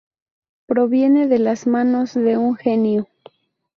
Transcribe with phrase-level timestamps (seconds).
[0.65, 3.07] Proviene de las manos de un genio".